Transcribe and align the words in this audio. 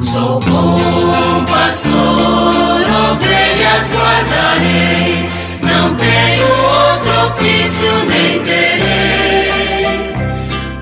Sou 0.00 0.38
bom 0.40 1.44
pastor, 1.46 1.92
ovelhas 3.10 3.92
guardarei, 3.92 5.28
não 5.60 5.94
tenho 5.96 6.46
outro 6.46 7.10
ofício 7.26 7.88
nem 8.06 8.42
terei. 8.44 10.12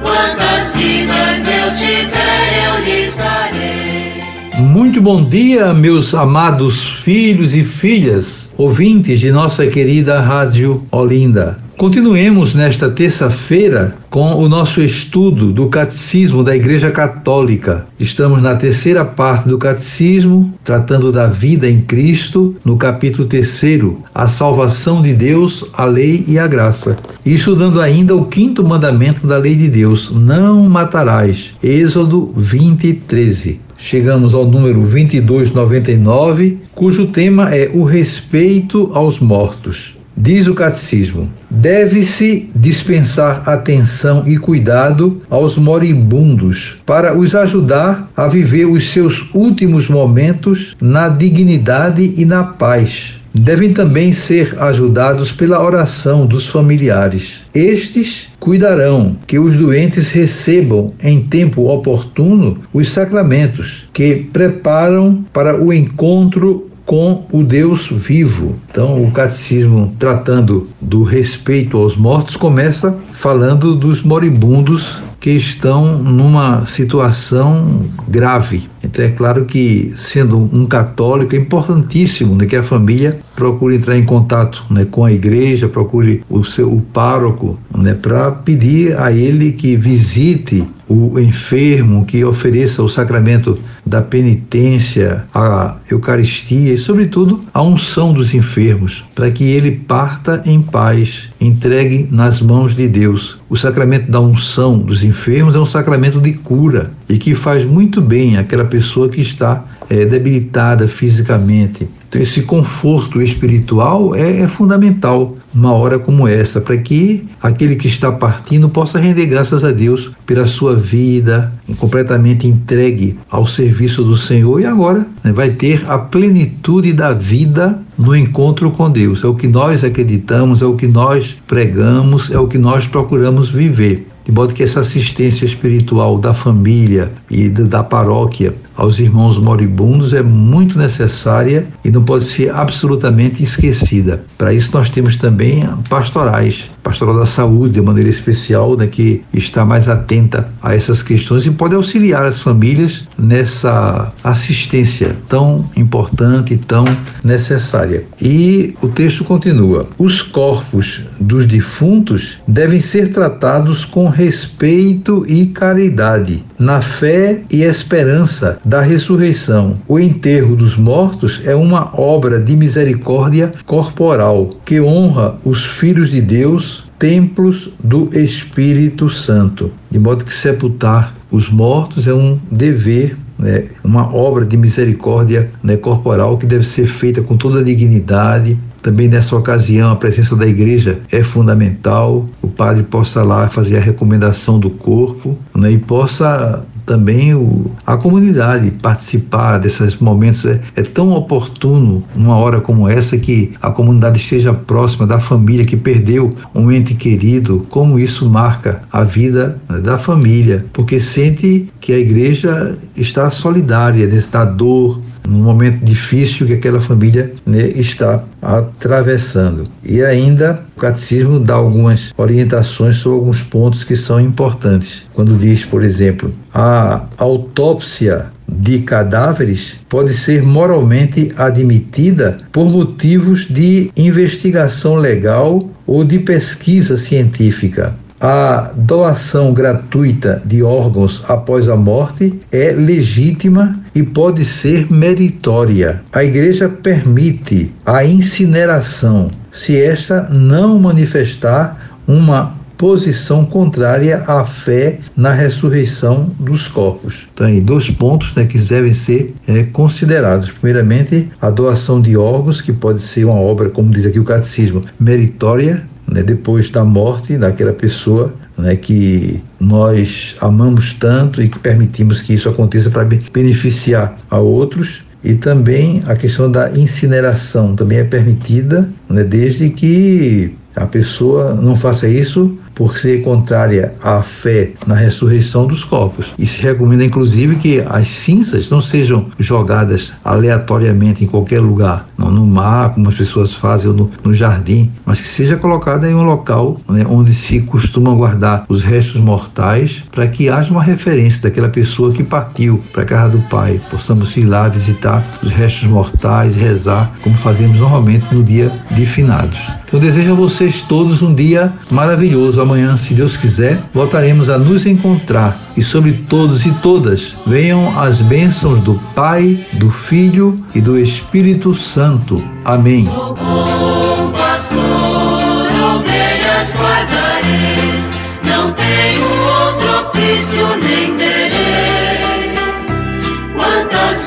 Quantas 0.02 0.76
vidas 0.76 1.48
eu 1.48 1.72
tiver, 1.72 2.66
eu 2.66 2.84
lhes 2.84 3.16
darei. 3.16 4.22
Muito 4.58 5.00
bom 5.00 5.24
dia, 5.24 5.72
meus 5.72 6.14
amados 6.14 6.80
filhos 7.00 7.54
e 7.54 7.64
filhas, 7.64 8.45
ouvintes 8.56 9.20
de 9.20 9.30
nossa 9.30 9.66
querida 9.66 10.20
Rádio 10.20 10.82
Olinda. 10.90 11.58
Continuemos 11.76 12.54
nesta 12.54 12.90
terça-feira 12.90 13.94
com 14.08 14.34
o 14.36 14.48
nosso 14.48 14.80
estudo 14.80 15.52
do 15.52 15.66
Catecismo 15.66 16.42
da 16.42 16.56
Igreja 16.56 16.90
Católica. 16.90 17.86
Estamos 18.00 18.40
na 18.40 18.54
terceira 18.54 19.04
parte 19.04 19.46
do 19.46 19.58
Catecismo, 19.58 20.54
tratando 20.64 21.12
da 21.12 21.26
vida 21.26 21.68
em 21.68 21.82
Cristo, 21.82 22.56
no 22.64 22.78
capítulo 22.78 23.28
terceiro, 23.28 24.02
a 24.14 24.26
salvação 24.26 25.02
de 25.02 25.12
Deus, 25.12 25.66
a 25.74 25.84
lei 25.84 26.24
e 26.26 26.38
a 26.38 26.46
graça. 26.46 26.96
E 27.26 27.34
estudando 27.34 27.78
ainda 27.78 28.16
o 28.16 28.24
quinto 28.24 28.64
mandamento 28.64 29.26
da 29.26 29.36
lei 29.36 29.54
de 29.54 29.68
Deus: 29.68 30.10
não 30.10 30.66
matarás. 30.70 31.52
Êxodo 31.62 32.32
20, 32.34 32.94
13 33.06 33.66
chegamos 33.78 34.34
ao 34.34 34.46
número 34.46 34.80
2299, 34.80 36.58
cujo 36.76 37.06
tema 37.06 37.54
é 37.54 37.70
o 37.72 37.82
respeito 37.82 38.90
aos 38.92 39.18
mortos. 39.18 39.96
Diz 40.14 40.46
o 40.46 40.54
catecismo: 40.54 41.28
deve-se 41.50 42.50
dispensar 42.54 43.48
atenção 43.48 44.22
e 44.26 44.38
cuidado 44.38 45.20
aos 45.28 45.56
moribundos 45.56 46.76
para 46.84 47.16
os 47.16 47.34
ajudar 47.34 48.10
a 48.14 48.28
viver 48.28 48.66
os 48.66 48.90
seus 48.90 49.26
últimos 49.34 49.88
momentos 49.88 50.76
na 50.80 51.08
dignidade 51.08 52.14
e 52.16 52.24
na 52.24 52.44
paz. 52.44 53.20
Devem 53.38 53.72
também 53.72 54.12
ser 54.12 54.56
ajudados 54.58 55.30
pela 55.30 55.62
oração 55.62 56.26
dos 56.26 56.48
familiares. 56.48 57.40
Estes 57.54 58.28
cuidarão 58.40 59.16
que 59.26 59.38
os 59.38 59.54
doentes 59.54 60.10
recebam 60.10 60.92
em 61.02 61.22
tempo 61.22 61.68
oportuno 61.68 62.58
os 62.72 62.90
sacramentos 62.90 63.86
que 63.92 64.14
preparam 64.32 65.24
para 65.32 65.62
o 65.62 65.72
encontro 65.72 66.70
com 66.86 67.26
o 67.32 67.42
Deus 67.42 67.88
vivo. 67.90 68.54
Então, 68.70 69.02
o 69.02 69.10
catecismo, 69.10 69.94
tratando 69.98 70.68
do 70.80 71.02
respeito 71.02 71.76
aos 71.76 71.96
mortos, 71.96 72.36
começa 72.36 72.96
falando 73.12 73.74
dos 73.74 74.02
moribundos 74.02 74.96
que 75.20 75.30
estão 75.30 75.98
numa 75.98 76.64
situação 76.64 77.84
grave. 78.08 78.68
Então 78.86 79.04
é 79.04 79.10
claro 79.10 79.44
que, 79.44 79.92
sendo 79.96 80.38
um 80.38 80.64
católico, 80.64 81.34
é 81.34 81.38
importantíssimo 81.38 82.34
né, 82.34 82.46
que 82.46 82.56
a 82.56 82.62
família 82.62 83.18
procure 83.34 83.76
entrar 83.76 83.98
em 83.98 84.04
contato 84.04 84.64
né, 84.70 84.86
com 84.90 85.04
a 85.04 85.12
igreja, 85.12 85.68
procure 85.68 86.22
o 86.30 86.44
seu 86.44 86.66
o 86.72 86.80
pároco, 86.80 87.58
né, 87.76 87.94
para 87.94 88.30
pedir 88.30 88.98
a 88.98 89.12
ele 89.12 89.52
que 89.52 89.76
visite 89.76 90.64
o 90.88 91.18
enfermo, 91.18 92.04
que 92.04 92.24
ofereça 92.24 92.82
o 92.82 92.88
sacramento 92.88 93.58
da 93.84 94.00
penitência, 94.00 95.24
a 95.34 95.76
Eucaristia 95.90 96.74
e, 96.74 96.78
sobretudo, 96.78 97.40
a 97.52 97.62
unção 97.62 98.12
dos 98.12 98.34
enfermos, 98.34 99.04
para 99.14 99.30
que 99.30 99.44
ele 99.44 99.72
parta 99.72 100.42
em 100.46 100.62
paz, 100.62 101.28
entregue 101.40 102.08
nas 102.10 102.40
mãos 102.40 102.74
de 102.74 102.86
Deus. 102.88 103.40
O 103.48 103.56
sacramento 103.56 104.10
da 104.10 104.20
unção 104.20 104.78
dos 104.78 105.02
enfermos 105.02 105.54
é 105.54 105.58
um 105.58 105.66
sacramento 105.66 106.20
de 106.20 106.32
cura 106.32 106.92
e 107.08 107.18
que 107.18 107.34
faz 107.34 107.64
muito 107.64 108.00
bem 108.00 108.36
àquela 108.36 108.64
pessoa 108.64 109.08
que 109.08 109.20
está 109.20 109.64
é, 109.88 110.04
debilitada 110.04 110.88
fisicamente. 110.88 111.88
Então, 112.08 112.20
esse 112.20 112.42
conforto 112.42 113.20
espiritual 113.20 114.14
é, 114.14 114.40
é 114.40 114.48
fundamental 114.48 115.34
numa 115.52 115.72
hora 115.72 115.98
como 115.98 116.28
essa, 116.28 116.60
para 116.60 116.76
que 116.76 117.26
aquele 117.42 117.76
que 117.76 117.88
está 117.88 118.12
partindo 118.12 118.68
possa 118.68 118.98
render 118.98 119.26
graças 119.26 119.64
a 119.64 119.72
Deus 119.72 120.12
pela 120.24 120.46
sua 120.46 120.76
vida, 120.76 121.52
completamente 121.78 122.46
entregue 122.46 123.18
ao 123.30 123.46
serviço 123.46 124.04
do 124.04 124.16
Senhor 124.16 124.60
e 124.60 124.66
agora 124.66 125.06
né, 125.24 125.32
vai 125.32 125.50
ter 125.50 125.84
a 125.88 125.98
plenitude 125.98 126.92
da 126.92 127.12
vida 127.12 127.78
no 127.98 128.14
encontro 128.14 128.70
com 128.70 128.90
Deus. 128.90 129.24
É 129.24 129.26
o 129.26 129.34
que 129.34 129.48
nós 129.48 129.82
acreditamos, 129.82 130.62
é 130.62 130.66
o 130.66 130.74
que 130.74 130.86
nós 130.86 131.36
pregamos, 131.46 132.30
é 132.30 132.38
o 132.38 132.46
que 132.46 132.58
nós 132.58 132.86
procuramos 132.86 133.48
viver 133.48 134.06
de 134.26 134.32
modo 134.32 134.52
que 134.52 134.62
essa 134.62 134.80
assistência 134.80 135.44
espiritual 135.44 136.18
da 136.18 136.34
família 136.34 137.12
e 137.30 137.48
da 137.48 137.84
paróquia 137.84 138.54
aos 138.76 138.98
irmãos 138.98 139.38
moribundos 139.38 140.12
é 140.12 140.22
muito 140.22 140.76
necessária 140.76 141.66
e 141.84 141.90
não 141.90 142.02
pode 142.02 142.24
ser 142.24 142.52
absolutamente 142.52 143.42
esquecida. 143.42 144.24
Para 144.36 144.52
isso 144.52 144.70
nós 144.72 144.90
temos 144.90 145.16
também 145.16 145.64
pastorais, 145.88 146.68
pastoral 146.86 147.18
da 147.18 147.26
saúde 147.26 147.74
de 147.74 147.82
maneira 147.82 148.08
especial, 148.08 148.76
né, 148.76 148.86
que 148.86 149.24
está 149.34 149.64
mais 149.64 149.88
atenta 149.88 150.48
a 150.62 150.72
essas 150.72 151.02
questões 151.02 151.44
e 151.44 151.50
pode 151.50 151.74
auxiliar 151.74 152.24
as 152.24 152.40
famílias 152.40 153.08
nessa 153.18 154.12
assistência 154.22 155.16
tão 155.28 155.68
importante 155.76 156.54
e 156.54 156.56
tão 156.56 156.84
necessária. 157.24 158.04
E 158.22 158.72
o 158.80 158.86
texto 158.86 159.24
continua: 159.24 159.88
os 159.98 160.22
corpos 160.22 161.00
dos 161.18 161.44
defuntos 161.44 162.36
devem 162.46 162.78
ser 162.78 163.12
tratados 163.12 163.84
com 163.84 164.08
respeito 164.08 165.24
e 165.26 165.46
caridade, 165.46 166.44
na 166.56 166.80
fé 166.80 167.42
e 167.50 167.62
esperança 167.62 168.60
da 168.64 168.80
ressurreição. 168.80 169.80
O 169.88 169.98
enterro 169.98 170.54
dos 170.54 170.76
mortos 170.76 171.40
é 171.44 171.54
uma 171.54 171.90
obra 172.00 172.38
de 172.38 172.54
misericórdia 172.54 173.52
corporal 173.64 174.50
que 174.64 174.80
honra 174.80 175.34
os 175.44 175.64
filhos 175.64 176.10
de 176.10 176.20
Deus, 176.20 176.75
templos 176.98 177.70
do 177.82 178.10
Espírito 178.18 179.08
Santo. 179.08 179.70
De 179.90 179.98
modo 179.98 180.24
que 180.24 180.34
sepultar 180.34 181.14
os 181.30 181.48
mortos 181.48 182.06
é 182.06 182.14
um 182.14 182.38
dever 182.50 183.16
né, 183.38 183.64
uma 183.84 184.14
obra 184.14 184.44
de 184.44 184.56
misericórdia 184.56 185.50
né, 185.62 185.76
corporal 185.76 186.38
que 186.38 186.46
deve 186.46 186.64
ser 186.64 186.86
feita 186.86 187.20
com 187.20 187.36
toda 187.36 187.60
a 187.60 187.62
dignidade, 187.62 188.58
também 188.82 189.08
nessa 189.08 189.36
ocasião, 189.36 189.90
a 189.90 189.96
presença 189.96 190.36
da 190.36 190.46
igreja 190.46 191.00
é 191.10 191.22
fundamental. 191.22 192.24
O 192.40 192.46
padre 192.46 192.84
possa 192.84 193.20
lá 193.22 193.48
fazer 193.48 193.78
a 193.78 193.80
recomendação 193.80 194.60
do 194.60 194.70
corpo 194.70 195.36
né, 195.54 195.72
e 195.72 195.78
possa 195.78 196.62
também 196.86 197.34
o, 197.34 197.70
a 197.84 197.96
comunidade 197.96 198.70
participar 198.70 199.58
desses 199.58 199.96
momentos. 199.96 200.46
É, 200.46 200.60
é, 200.76 200.82
tão 200.82 201.10
oportuno, 201.10 202.04
numa 202.14 202.36
hora 202.36 202.60
como 202.60 202.88
essa, 202.88 203.18
que 203.18 203.52
a 203.60 203.70
comunidade 203.70 204.18
esteja 204.18 204.54
próxima 204.54 205.06
da 205.06 205.18
família 205.18 205.64
que 205.64 205.76
perdeu 205.76 206.32
um 206.54 206.70
ente 206.70 206.94
querido, 206.94 207.66
como 207.68 207.98
isso 207.98 208.28
marca 208.28 208.82
a 208.92 209.02
vida 209.02 209.58
né, 209.68 209.80
da 209.80 209.98
família, 209.98 210.64
porque 210.72 211.00
sente 211.00 211.68
que 211.80 211.92
a 211.92 211.98
igreja 211.98 212.76
está 212.96 213.30
solidária 213.30 214.06
nessa 214.06 214.44
dor, 214.44 215.00
num 215.28 215.42
momento 215.42 215.84
difícil 215.84 216.46
que 216.46 216.52
aquela 216.52 216.80
família 216.80 217.32
né, 217.44 217.68
está 217.74 218.22
atravessando. 218.40 219.64
E 219.84 220.02
ainda 220.02 220.64
o 220.76 220.80
catecismo 220.80 221.40
dá 221.40 221.54
algumas 221.54 222.12
orientações 222.18 222.96
sobre 222.96 223.18
alguns 223.18 223.40
pontos 223.40 223.82
que 223.82 223.96
são 223.96 224.20
importantes. 224.20 225.04
Quando 225.14 225.38
diz, 225.38 225.64
por 225.64 225.82
exemplo, 225.82 226.30
a 226.52 227.06
autópsia 227.16 228.26
de 228.46 228.80
cadáveres 228.80 229.76
pode 229.88 230.14
ser 230.14 230.42
moralmente 230.42 231.32
admitida 231.36 232.38
por 232.52 232.70
motivos 232.70 233.46
de 233.46 233.90
investigação 233.96 234.96
legal 234.96 235.66
ou 235.86 236.04
de 236.04 236.18
pesquisa 236.18 236.96
científica. 236.96 237.94
A 238.28 238.72
doação 238.74 239.54
gratuita 239.54 240.42
de 240.44 240.60
órgãos 240.60 241.22
após 241.28 241.68
a 241.68 241.76
morte 241.76 242.40
é 242.50 242.72
legítima 242.72 243.78
e 243.94 244.02
pode 244.02 244.44
ser 244.44 244.90
meritória. 244.90 246.02
A 246.12 246.24
Igreja 246.24 246.68
permite 246.68 247.72
a 247.86 248.04
incineração 248.04 249.30
se 249.52 249.80
esta 249.80 250.28
não 250.28 250.76
manifestar 250.76 251.94
uma 252.04 252.56
posição 252.76 253.44
contrária 253.44 254.24
à 254.26 254.44
fé 254.44 254.98
na 255.16 255.30
ressurreição 255.30 256.28
dos 256.40 256.66
corpos. 256.66 257.28
Então, 257.32 257.46
aí, 257.46 257.60
dois 257.60 257.88
pontos 257.90 258.34
né, 258.34 258.44
que 258.44 258.58
devem 258.58 258.92
ser 258.92 259.36
é, 259.46 259.62
considerados. 259.62 260.50
Primeiramente, 260.50 261.30
a 261.40 261.48
doação 261.48 262.02
de 262.02 262.16
órgãos, 262.16 262.60
que 262.60 262.72
pode 262.72 263.02
ser 263.02 263.24
uma 263.24 263.36
obra, 263.36 263.70
como 263.70 263.92
diz 263.92 264.04
aqui 264.04 264.18
o 264.18 264.24
catecismo, 264.24 264.82
meritória, 264.98 265.84
né, 266.16 266.22
depois 266.22 266.70
da 266.70 266.82
morte 266.82 267.36
daquela 267.36 267.74
pessoa 267.74 268.32
né, 268.56 268.74
que 268.74 269.42
nós 269.60 270.34
amamos 270.40 270.94
tanto 270.94 271.42
e 271.42 271.48
que 271.48 271.58
permitimos 271.58 272.22
que 272.22 272.32
isso 272.32 272.48
aconteça 272.48 272.88
para 272.88 273.04
beneficiar 273.04 274.16
a 274.30 274.38
outros. 274.38 275.02
E 275.22 275.34
também 275.34 276.02
a 276.06 276.14
questão 276.14 276.50
da 276.50 276.70
incineração 276.70 277.74
também 277.74 277.98
é 277.98 278.04
permitida, 278.04 278.88
né, 279.10 279.24
desde 279.24 279.68
que 279.68 280.54
a 280.74 280.86
pessoa 280.86 281.54
não 281.54 281.76
faça 281.76 282.08
isso 282.08 282.56
por 282.76 282.98
ser 282.98 283.22
contrária 283.22 283.94
à 284.02 284.22
fé 284.22 284.72
na 284.86 284.94
ressurreição 284.94 285.66
dos 285.66 285.82
corpos. 285.82 286.32
E 286.38 286.46
se 286.46 286.60
recomenda, 286.62 287.04
inclusive, 287.04 287.56
que 287.56 287.80
as 287.80 288.06
cinzas 288.06 288.70
não 288.70 288.82
sejam 288.82 289.24
jogadas 289.38 290.12
aleatoriamente 290.22 291.24
em 291.24 291.26
qualquer 291.26 291.60
lugar, 291.60 292.06
não 292.16 292.30
no 292.30 292.46
mar, 292.46 292.92
como 292.92 293.08
as 293.08 293.14
pessoas 293.14 293.54
fazem, 293.54 293.90
ou 293.90 293.96
no, 293.96 294.10
no 294.22 294.34
jardim, 294.34 294.92
mas 295.04 295.20
que 295.20 295.28
seja 295.28 295.56
colocada 295.56 296.08
em 296.08 296.14
um 296.14 296.22
local 296.22 296.76
né, 296.88 297.04
onde 297.08 297.34
se 297.34 297.60
costuma 297.60 298.14
guardar 298.14 298.66
os 298.68 298.82
restos 298.82 299.20
mortais, 299.20 300.04
para 300.12 300.28
que 300.28 300.50
haja 300.50 300.70
uma 300.70 300.82
referência 300.82 301.42
daquela 301.42 301.70
pessoa 301.70 302.12
que 302.12 302.22
partiu 302.22 302.84
para 302.92 303.02
a 303.02 303.06
casa 303.06 303.30
do 303.30 303.40
Pai. 303.48 303.80
Possamos 303.90 304.36
ir 304.36 304.44
lá 304.44 304.68
visitar 304.68 305.24
os 305.42 305.50
restos 305.50 305.88
mortais, 305.88 306.54
rezar, 306.54 307.12
como 307.22 307.36
fazemos 307.38 307.78
normalmente 307.78 308.26
no 308.34 308.44
dia 308.44 308.70
de 308.90 309.06
finados. 309.06 309.58
Eu 309.92 310.00
desejo 310.00 310.32
a 310.32 310.34
vocês 310.34 310.82
todos 310.82 311.22
um 311.22 311.32
dia 311.32 311.72
maravilhoso. 311.90 312.60
Amanhã, 312.66 312.96
se 312.96 313.14
Deus 313.14 313.36
quiser, 313.36 313.80
voltaremos 313.94 314.50
a 314.50 314.58
nos 314.58 314.86
encontrar 314.86 315.56
e 315.76 315.84
sobre 315.84 316.12
todos 316.28 316.66
e 316.66 316.72
todas 316.82 317.32
venham 317.46 317.96
as 317.96 318.20
bênçãos 318.20 318.80
do 318.80 318.96
Pai, 319.14 319.64
do 319.74 319.88
Filho 319.88 320.52
e 320.74 320.80
do 320.80 320.98
Espírito 320.98 321.72
Santo. 321.76 322.42
Amém. 322.64 323.08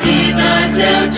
Vidas 0.02 0.78
eu 0.78 1.10